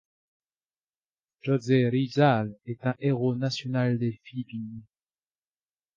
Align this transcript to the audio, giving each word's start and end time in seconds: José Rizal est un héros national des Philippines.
José 1.43 1.87
Rizal 1.91 2.57
est 2.65 2.87
un 2.87 2.95
héros 2.97 3.35
national 3.35 3.99
des 3.99 4.19
Philippines. 4.23 4.81